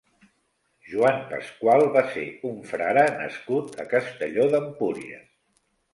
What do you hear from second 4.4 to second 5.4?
d'Empúries.